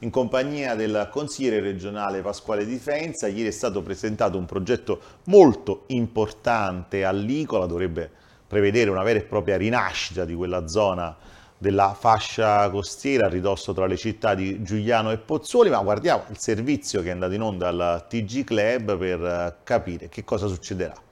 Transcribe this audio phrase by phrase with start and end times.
[0.00, 3.28] in compagnia del consigliere regionale Pasquale Difenza.
[3.28, 8.10] Ieri è stato presentato un progetto molto importante all'Icola, dovrebbe
[8.46, 11.16] prevedere una vera e propria rinascita di quella zona
[11.58, 16.38] della fascia costiera a ridosso tra le città di Giuliano e Pozzuoli, ma guardiamo il
[16.38, 21.05] servizio che è andato in onda al TG Club per capire che cosa succederà.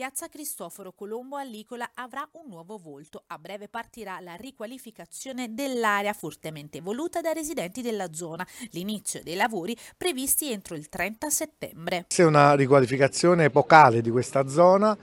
[0.00, 3.24] Piazza Cristoforo Colombo all'Icola avrà un nuovo volto.
[3.26, 8.46] A breve partirà la riqualificazione dell'area fortemente voluta dai residenti della zona.
[8.70, 12.06] L'inizio dei lavori previsti entro il 30 settembre.
[12.08, 14.96] È una riqualificazione epocale di questa zona.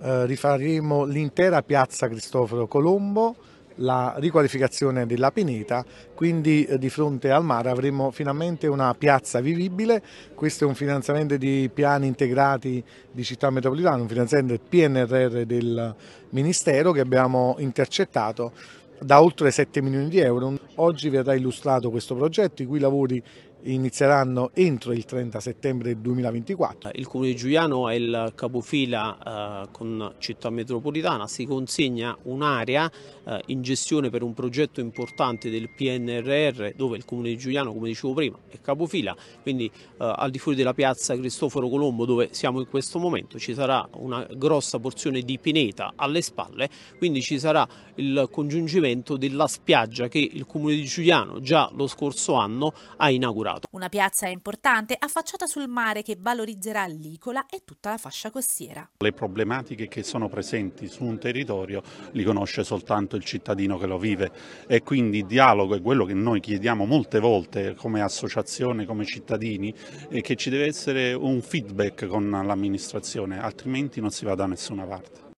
[0.00, 3.34] Eh, rifaremo l'intera Piazza Cristoforo Colombo
[3.76, 5.84] la riqualificazione della Pineta,
[6.14, 10.02] quindi eh, di fronte al mare avremo finalmente una piazza vivibile,
[10.34, 15.94] questo è un finanziamento di piani integrati di città metropolitana, un finanziamento PNRR del
[16.30, 18.52] Ministero che abbiamo intercettato
[18.98, 20.58] da oltre 7 milioni di euro.
[20.76, 23.22] Oggi verrà illustrato questo progetto, i cui lavori
[23.64, 26.90] inizieranno entro il 30 settembre 2024.
[26.94, 32.90] Il Comune di Giuliano è il capofila eh, con Città Metropolitana, si consegna un'area
[33.24, 37.88] eh, in gestione per un progetto importante del PNRR dove il Comune di Giuliano, come
[37.88, 42.60] dicevo prima, è capofila, quindi eh, al di fuori della piazza Cristoforo Colombo dove siamo
[42.60, 47.66] in questo momento ci sarà una grossa porzione di pineta alle spalle, quindi ci sarà
[47.96, 53.53] il congiungimento della spiaggia che il Comune di Giuliano già lo scorso anno ha inaugurato
[53.54, 53.68] passato.
[53.72, 58.88] Una piazza importante affacciata sul mare che valorizzerà l'Icola e tutta la fascia costiera.
[58.98, 61.82] Le problematiche che sono presenti su un territorio
[62.12, 64.32] li conosce soltanto il cittadino che lo vive
[64.66, 69.74] e quindi il dialogo è quello che noi chiediamo molte volte come associazione, come cittadini
[70.08, 74.84] e che ci deve essere un feedback con l'amministrazione, altrimenti non si va da nessuna
[74.84, 75.33] parte.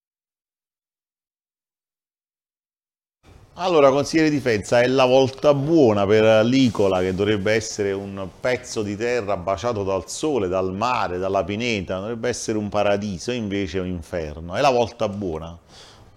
[3.59, 8.97] Allora, consigliere difesa, è la volta buona per l'Icola che dovrebbe essere un pezzo di
[8.97, 13.87] terra baciato dal sole, dal mare, dalla pineta, dovrebbe essere un paradiso, invece è un
[13.87, 14.57] inferno.
[14.57, 15.57] È la volta buona?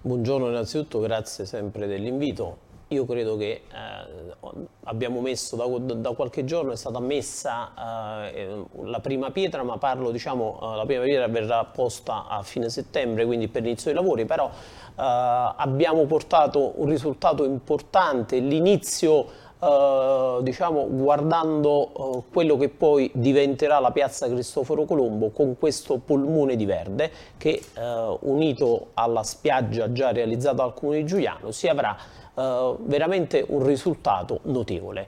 [0.01, 2.68] Buongiorno innanzitutto, grazie sempre dell'invito.
[2.91, 4.47] Io credo che eh,
[4.85, 10.09] abbiamo messo da, da, qualche giorno, è stata messa eh, la prima pietra, ma parlo,
[10.09, 14.25] diciamo, eh, la prima pietra verrà posta a fine settembre, quindi per l'inizio dei lavori,
[14.25, 14.53] però eh,
[14.95, 19.27] abbiamo portato un risultato importante, l'inizio
[19.59, 26.55] Uh, diciamo, guardando uh, quello che poi diventerà la piazza Cristoforo Colombo con questo polmone
[26.55, 32.17] di verde che uh, unito alla spiaggia già realizzata dal comune di Giuliano si avrà
[32.85, 35.05] veramente un risultato notevole.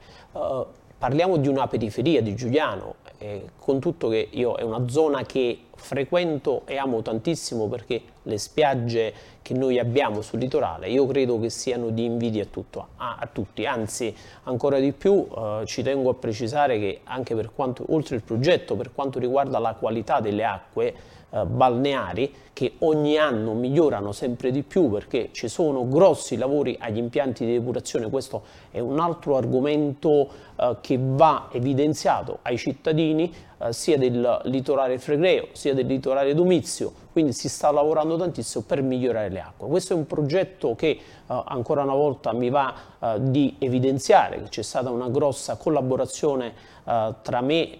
[0.98, 5.68] parliamo di una periferia di Giuliano, eh, con tutto che io è una zona che
[5.82, 11.50] frequento e amo tantissimo perché le spiagge che noi abbiamo sul litorale io credo che
[11.50, 16.12] siano di invidia a, tutto, a, a tutti, anzi ancora di più eh, ci tengo
[16.12, 20.44] a precisare che anche per quanto, oltre il progetto per quanto riguarda la qualità delle
[20.44, 20.94] acque
[21.34, 26.98] eh, balneari che ogni anno migliorano sempre di più perché ci sono grossi lavori agli
[26.98, 33.72] impianti di depurazione, questo è un altro argomento eh, che va evidenziato ai cittadini eh,
[33.72, 39.30] sia del litorale Fregreo sia del litorale Domizio, quindi si sta lavorando tantissimo per migliorare
[39.30, 39.68] le acque.
[39.68, 44.50] Questo è un progetto che eh, ancora una volta mi va eh, di evidenziare che
[44.50, 46.54] c'è stata una grossa collaborazione
[46.86, 47.80] eh, tra me eh,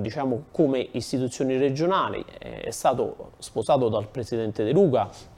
[0.00, 5.36] diciamo come istituzioni regionali, è stato sposato dal Presidente De Luca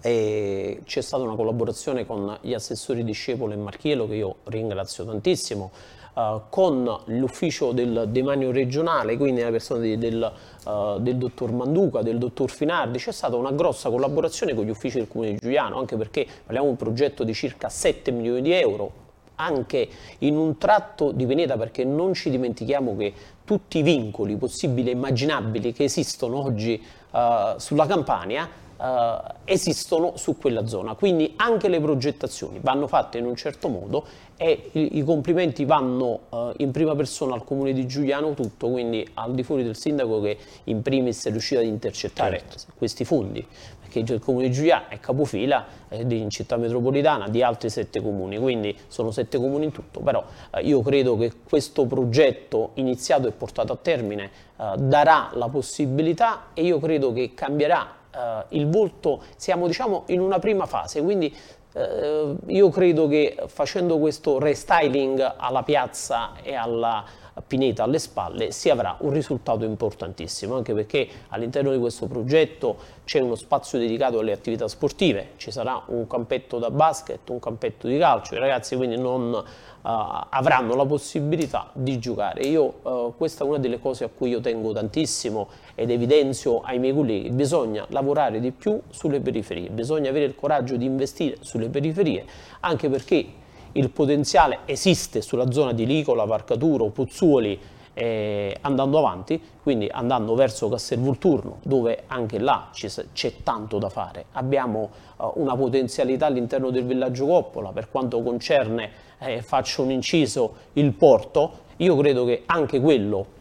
[0.00, 5.70] c'è stata una collaborazione con gli assessori Discepolo e Marchielo che io ringrazio tantissimo
[6.12, 10.32] Uh, con l'ufficio del demanio regionale, quindi la persona di, del,
[10.64, 14.98] uh, del, dottor Manduca, del dottor Finardi, c'è stata una grossa collaborazione con gli uffici
[14.98, 18.52] del Comune di Giuliano, anche perché parliamo di un progetto di circa 7 milioni di
[18.52, 18.90] euro,
[19.36, 24.90] anche in un tratto di Veneta, perché non ci dimentichiamo che tutti i vincoli possibili
[24.90, 28.48] e immaginabili che esistono oggi uh, sulla Campania
[28.80, 34.04] eh, esistono su quella zona, quindi anche le progettazioni vanno fatte in un certo modo
[34.36, 39.06] e i, i complimenti vanno eh, in prima persona al comune di Giuliano tutto, quindi
[39.14, 42.72] al di fuori del sindaco che in primis è riuscito ad intercettare certo.
[42.76, 43.46] questi fondi,
[43.80, 48.38] perché il comune di Giuliano è capofila eh, in città metropolitana di altri sette comuni,
[48.38, 50.24] quindi sono sette comuni in tutto, però
[50.54, 56.46] eh, io credo che questo progetto iniziato e portato a termine eh, darà la possibilità
[56.54, 61.34] e io credo che cambierà eh, il volto, siamo diciamo in una prima fase, quindi
[61.72, 67.04] eh, io credo che facendo questo restyling alla piazza e alla
[67.46, 73.20] Pineta alle spalle si avrà un risultato importantissimo, anche perché all'interno di questo progetto c'è
[73.20, 77.98] uno spazio dedicato alle attività sportive, ci sarà un campetto da basket, un campetto di
[77.98, 79.42] calcio, i ragazzi quindi non uh,
[79.82, 82.42] avranno la possibilità di giocare.
[82.42, 86.78] Io, uh, questa è una delle cose a cui io tengo tantissimo ed evidenzio ai
[86.78, 91.68] miei colleghi, bisogna lavorare di più sulle periferie, bisogna avere il coraggio di investire sulle
[91.68, 92.24] periferie,
[92.60, 93.38] anche perché
[93.72, 97.58] il potenziale esiste sulla zona di Licola, Varcaturo, Pozzuoli,
[97.92, 104.26] eh, andando avanti, quindi andando verso Castelvolturno, dove anche là c'è tanto da fare.
[104.32, 110.54] Abbiamo uh, una potenzialità all'interno del villaggio Coppola, per quanto concerne, eh, faccio un inciso,
[110.74, 113.38] il porto, io credo che anche quello,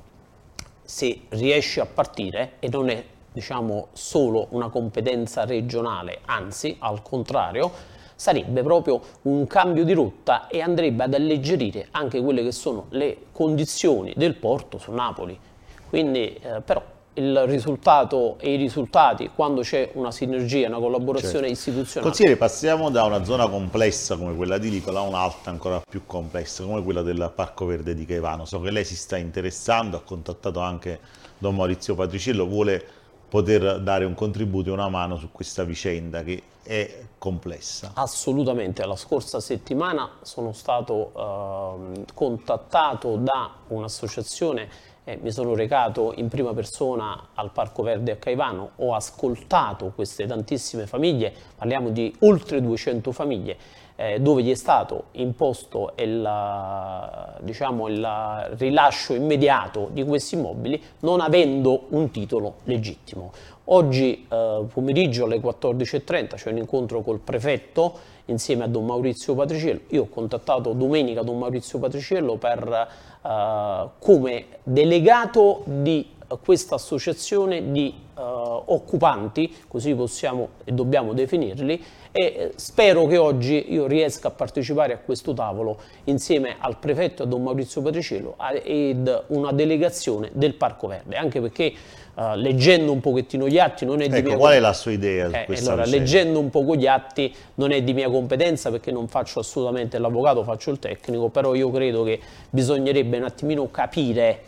[0.83, 7.71] se riesce a partire, e non è diciamo, solo una competenza regionale, anzi, al contrario,
[8.19, 13.15] sarebbe proprio un cambio di rotta e andrebbe ad alleggerire anche quelle che sono le
[13.31, 15.39] condizioni del porto su Napoli.
[15.87, 16.83] Quindi eh, però
[17.13, 21.51] il risultato e i risultati quando c'è una sinergia, una collaborazione certo.
[21.51, 22.09] istituzionale.
[22.09, 26.65] Consigliere, passiamo da una zona complessa come quella di Licola a un'altra ancora più complessa
[26.65, 28.43] come quella del Parco Verde di Caivano.
[28.43, 30.99] So che lei si sta interessando, ha contattato anche
[31.37, 32.83] Don Maurizio Patriciello, vuole
[33.29, 37.91] poter dare un contributo e una mano su questa vicenda che è complessa.
[37.93, 44.87] Assolutamente, la scorsa settimana sono stato eh, contattato da un'associazione,
[45.21, 50.85] mi sono recato in prima persona al Parco Verde a Caivano, ho ascoltato queste tantissime
[50.85, 53.57] famiglie, parliamo di oltre 200 famiglie,
[53.99, 61.19] eh, dove gli è stato imposto il, diciamo, il rilascio immediato di questi immobili non
[61.19, 63.33] avendo un titolo legittimo.
[63.65, 69.81] Oggi eh, pomeriggio alle 14.30 c'è un incontro col prefetto insieme a Don Maurizio Patriciello.
[69.89, 72.87] Io ho contattato domenica Don Maurizio Patriciello per,
[73.21, 76.07] eh, come delegato di
[76.41, 83.85] questa associazione di occupanti, così possiamo e dobbiamo definirli, e eh, spero che oggi io
[83.85, 89.51] riesca a partecipare a questo tavolo insieme al prefetto a Don Maurizio Patriciello ed una
[89.51, 91.71] delegazione del Parco Verde, anche perché
[92.15, 94.91] uh, leggendo un pochettino gli atti non è ecco, di mia qual è la sua
[94.91, 99.07] idea eh, allora, leggendo un poco gli atti non è di mia competenza perché non
[99.07, 102.19] faccio assolutamente l'avvocato, faccio il tecnico, però io credo che
[102.49, 104.47] bisognerebbe un attimino capire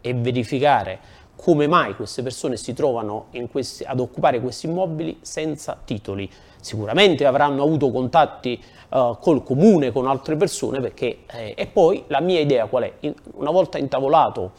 [0.00, 6.28] e verificare come mai queste persone si trovano questi, ad occupare questi immobili senza titoli.
[6.60, 12.20] Sicuramente avranno avuto contatti uh, col comune, con altre persone, perché, eh, e poi la
[12.20, 12.92] mia idea qual è?
[13.00, 14.50] In, una volta intavolato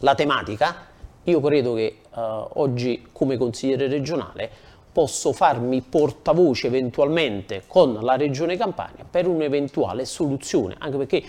[0.00, 0.88] la tematica,
[1.22, 2.20] io credo che uh,
[2.54, 4.50] oggi come consigliere regionale
[4.92, 11.22] posso farmi portavoce eventualmente con la Regione Campania per un'eventuale soluzione, anche perché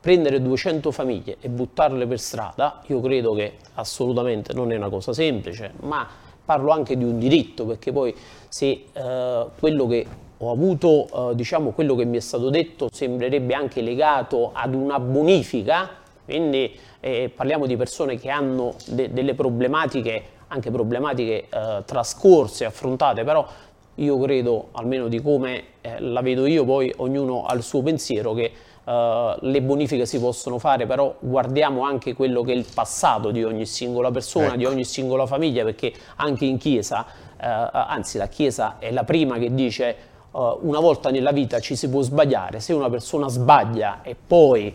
[0.00, 5.12] prendere 200 famiglie e buttarle per strada, io credo che assolutamente non è una cosa
[5.12, 6.06] semplice, ma
[6.44, 8.14] parlo anche di un diritto, perché poi
[8.48, 10.06] se eh, quello che
[10.38, 15.00] ho avuto, eh, diciamo quello che mi è stato detto, sembrerebbe anche legato ad una
[15.00, 15.90] bonifica,
[16.24, 23.24] quindi eh, parliamo di persone che hanno de delle problematiche, anche problematiche eh, trascorse, affrontate,
[23.24, 23.46] però
[23.96, 28.32] io credo, almeno di come eh, la vedo io, poi ognuno ha il suo pensiero,
[28.32, 28.52] che
[28.88, 33.44] Uh, le bonifiche si possono fare, però guardiamo anche quello che è il passato di
[33.44, 34.56] ogni singola persona, ecco.
[34.56, 39.36] di ogni singola famiglia, perché anche in Chiesa, uh, anzi la Chiesa è la prima
[39.36, 39.96] che dice
[40.30, 44.74] uh, una volta nella vita ci si può sbagliare, se una persona sbaglia e poi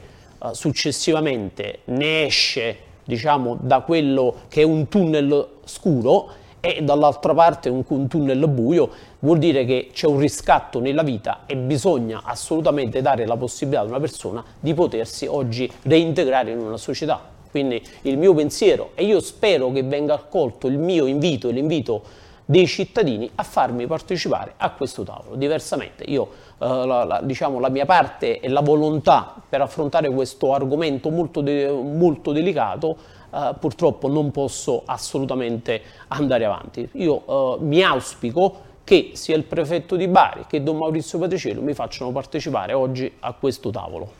[0.51, 6.29] successivamente ne esce diciamo, da quello che è un tunnel scuro,
[6.65, 8.89] e dall'altra parte un, un tunnel buio,
[9.19, 13.89] vuol dire che c'è un riscatto nella vita e bisogna assolutamente dare la possibilità ad
[13.89, 17.19] una persona di potersi oggi reintegrare in una società.
[17.51, 22.01] Quindi il mio pensiero, e io spero che venga accolto il mio invito e l'invito
[22.45, 25.35] dei cittadini a farmi partecipare a questo tavolo.
[25.35, 26.29] Diversamente io,
[26.59, 31.41] eh, la, la, diciamo, la mia parte e la volontà per affrontare questo argomento molto,
[31.41, 32.95] de molto delicato
[33.33, 36.87] Uh, purtroppo non posso assolutamente andare avanti.
[36.93, 41.73] Io uh, mi auspico che sia il prefetto di Bari che Don Maurizio Patriciello mi
[41.73, 44.13] facciano partecipare oggi a questo tavolo.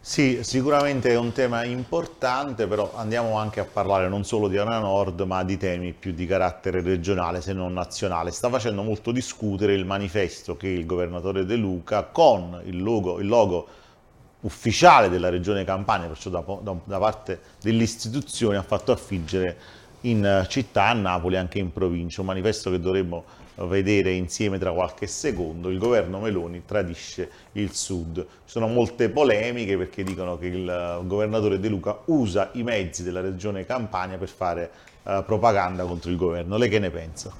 [0.00, 4.78] Sì, sicuramente è un tema importante, però andiamo anche a parlare non solo di Arena
[4.78, 8.30] Nord, ma di temi più di carattere regionale, se non nazionale.
[8.30, 13.26] Sta facendo molto discutere il manifesto che il governatore De Luca, con il logo, il
[13.26, 13.66] logo
[14.40, 19.56] ufficiale della regione Campania, perciò da, da, da parte dell'istituzione, ha fatto affiggere
[20.02, 23.24] in città, a Napoli, anche in provincia, un manifesto che dovremmo
[23.66, 28.14] vedere insieme tra qualche secondo, il governo Meloni tradisce il Sud.
[28.14, 33.20] Ci sono molte polemiche perché dicono che il governatore De Luca usa i mezzi della
[33.20, 34.70] regione Campania per fare
[35.02, 36.56] uh, propaganda contro il governo.
[36.56, 37.32] Lei che ne pensa?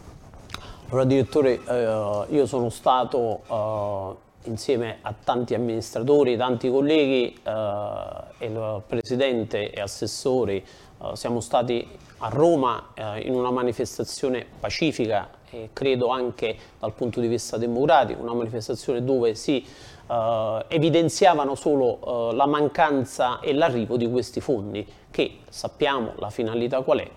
[0.88, 8.82] Allora direttore, eh, io sono stato eh, insieme a tanti amministratori, tanti colleghi eh, il
[8.86, 11.86] presidente e assessori, eh, siamo stati
[12.18, 18.20] a Roma eh, in una manifestazione pacifica e credo anche dal punto di vista democratico,
[18.20, 19.64] una manifestazione dove si
[20.10, 26.98] eh, evidenziavano solo la mancanza e l'arrivo di questi fondi che sappiamo la finalità qual
[26.98, 27.10] è,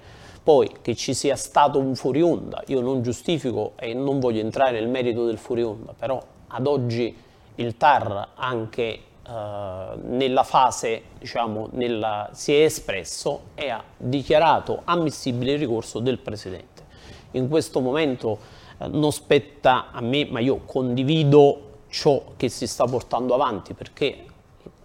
[0.43, 4.79] poi che ci sia stato un fuori onda, io non giustifico e non voglio entrare
[4.79, 6.19] nel merito del fuori onda, però
[6.51, 7.15] ad oggi
[7.55, 15.53] il TAR anche eh, nella fase, diciamo, nella, si è espresso e ha dichiarato ammissibile
[15.53, 16.83] il ricorso del Presidente.
[17.31, 18.39] In questo momento
[18.77, 24.25] eh, non spetta a me, ma io condivido ciò che si sta portando avanti perché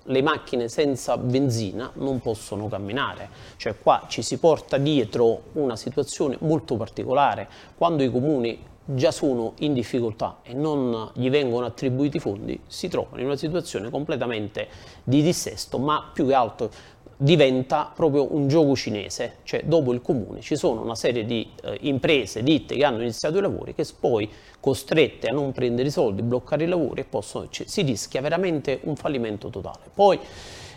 [0.09, 6.37] le macchine senza benzina non possono camminare, cioè qua ci si porta dietro una situazione
[6.41, 12.59] molto particolare, quando i comuni già sono in difficoltà e non gli vengono attribuiti fondi,
[12.67, 14.69] si trovano in una situazione completamente
[15.03, 16.71] di dissesto, ma più che altro
[17.19, 21.79] diventa proprio un gioco cinese, cioè dopo il comune ci sono una serie di eh,
[21.83, 24.29] imprese, ditte che hanno iniziato i lavori che poi
[24.61, 28.81] costrette a non prendere i soldi, bloccare i lavori e possono, cioè, si rischia veramente
[28.85, 29.91] un fallimento totale.
[29.93, 30.19] Poi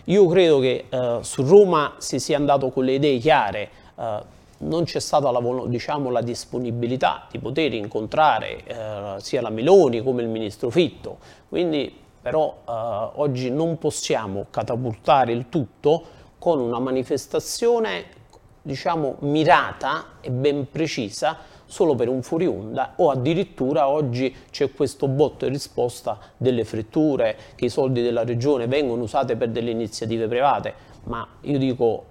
[0.05, 4.83] io credo che eh, su Roma si sia andato con le idee chiare, eh, non
[4.83, 10.27] c'è stata la, diciamo, la, disponibilità di poter incontrare eh, sia la Meloni come il
[10.27, 12.71] ministro Fitto, quindi però eh,
[13.15, 18.17] oggi non possiamo catapultare il tutto con una manifestazione
[18.61, 25.07] diciamo mirata e ben precisa solo per un fuori onda o addirittura oggi c'è questo
[25.07, 30.27] botto e risposta delle fritture che i soldi della regione vengono usati per delle iniziative
[30.27, 30.73] private.
[31.03, 32.05] Ma io dico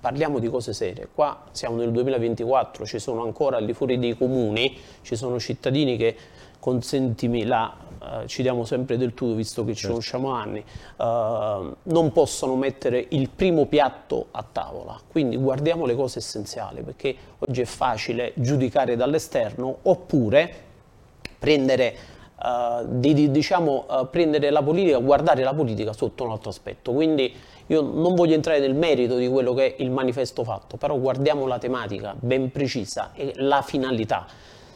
[0.00, 4.16] parliamo di cose serie qua siamo nel 2024 ci sono ancora al di fuori dei
[4.16, 6.16] comuni ci sono cittadini che
[6.58, 9.94] consentimi la eh, ci diamo sempre del tutto visto che ci certo.
[9.94, 10.58] conosciamo anni,
[10.96, 14.98] uh, non possono mettere il primo piatto a tavola.
[15.10, 20.54] Quindi guardiamo le cose essenziali perché oggi è facile giudicare dall'esterno oppure
[21.38, 26.92] prendere Uh, di, diciamo, uh, prendere la politica, guardare la politica sotto un altro aspetto.
[26.92, 27.34] Quindi
[27.68, 31.46] io non voglio entrare nel merito di quello che è il manifesto fatto, però guardiamo
[31.46, 34.26] la tematica ben precisa e la finalità.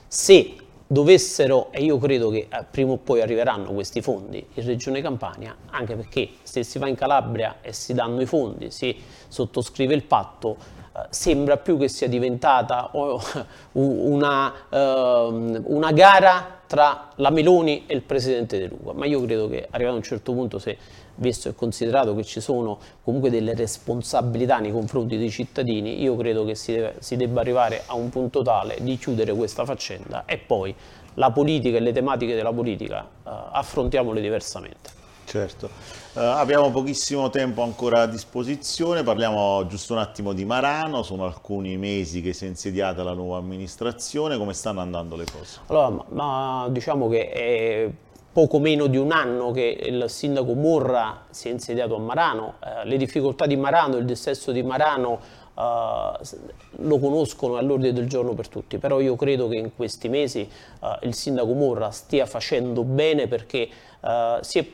[0.07, 0.57] Se
[0.93, 5.55] dovessero, e io credo che eh, prima o poi arriveranno questi fondi in Regione Campania,
[5.71, 8.97] anche perché se si va in Calabria e si danno i fondi, si
[9.29, 10.57] sottoscrive il patto,
[10.93, 12.91] eh, sembra più che sia diventata
[13.73, 19.49] una, uh, una, gara tra la Meloni e il Presidente De Luca, ma io credo
[19.49, 20.77] che arrivato a un certo punto se
[21.21, 26.45] visto e considerato che ci sono comunque delle responsabilità nei confronti dei cittadini, io credo
[26.45, 30.39] che si, deve, si debba arrivare a un punto tale di chiudere questa faccenda e
[30.39, 30.75] poi
[31.15, 34.99] la politica e le tematiche della politica eh, affrontiamole diversamente.
[35.31, 35.67] Certo,
[36.15, 41.77] uh, abbiamo pochissimo tempo ancora a disposizione, parliamo giusto un attimo di Marano, sono alcuni
[41.77, 45.61] mesi che si è insediata la nuova amministrazione, come stanno andando le cose?
[45.67, 47.91] Allora, ma, diciamo che è
[48.33, 52.87] poco meno di un anno che il sindaco Morra si è insediato a Marano, eh,
[52.87, 55.21] le difficoltà di Marano, il dissesto di Marano
[55.55, 60.99] lo conoscono all'ordine del giorno per tutti, però io credo che in questi mesi eh,
[61.03, 63.69] il sindaco Morra stia facendo bene perché
[64.01, 64.67] Uh, si, è,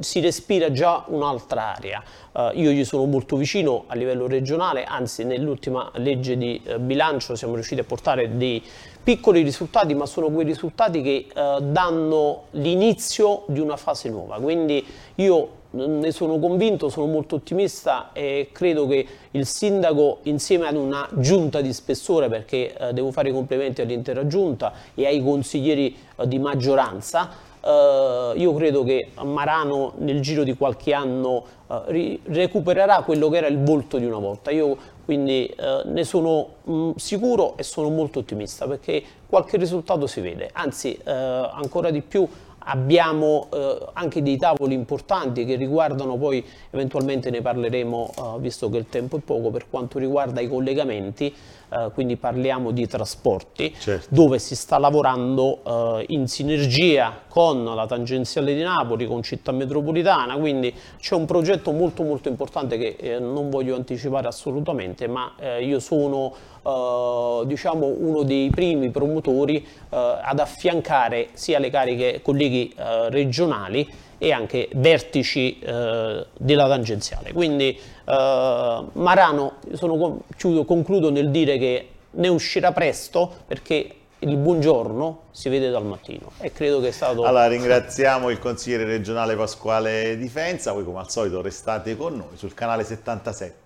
[0.00, 2.02] si, respira già un'altra area.
[2.32, 7.36] Uh, io gli sono molto vicino a livello regionale, anzi nell'ultima legge di uh, bilancio
[7.36, 8.60] siamo riusciti a portare dei
[9.02, 14.38] piccoli risultati, ma sono quei risultati che eh, danno l'inizio di una fase nuova.
[14.38, 14.84] Quindi
[15.16, 21.08] io ne sono convinto, sono molto ottimista e credo che il sindaco insieme ad una
[21.14, 26.28] giunta di spessore, perché eh, devo fare i complimenti all'intera giunta e ai consiglieri eh,
[26.28, 33.02] di maggioranza, Uh, io credo che Marano nel giro di qualche anno uh, ri recupererà
[33.02, 34.50] quello che era il volto di una volta.
[34.50, 40.08] Io quindi uh, ne sono mh, mm, sicuro e sono molto ottimista perché qualche risultato
[40.08, 42.28] si vede, anzi ancora di più
[42.64, 48.78] abbiamo eh, anche dei tavoli importanti che riguardano poi eventualmente ne parleremo eh, visto che
[48.78, 51.34] il tempo è poco per quanto riguarda i collegamenti
[51.72, 54.06] eh, quindi parliamo di trasporti certo.
[54.10, 60.36] dove si sta lavorando eh, in sinergia con la tangenziale di Napoli con città metropolitana
[60.36, 65.64] quindi c'è un progetto molto molto importante che eh, non voglio anticipare assolutamente ma eh,
[65.64, 72.72] io sono eh, diciamo uno dei primi promotori eh, ad affiancare sia le cariche colleghi
[72.76, 73.88] eh, regionali
[74.18, 77.32] e anche vertici eh, della tangenziale.
[77.32, 80.20] Quindi eh, Marano, sono,
[80.64, 86.52] concludo nel dire che ne uscirà presto perché il buongiorno si vede dal mattino e
[86.52, 87.24] credo che è stato...
[87.24, 92.54] Allora ringraziamo il consigliere regionale Pasquale Difenza, voi come al solito restate con noi sul
[92.54, 93.61] canale 77.